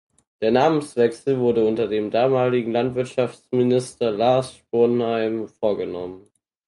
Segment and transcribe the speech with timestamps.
[0.41, 6.23] Der Namenswechsel wurde unter dem damaligen Landwirtschaftsminister Lars Sponheim vorgenommen.